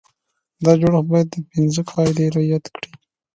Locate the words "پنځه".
1.51-1.81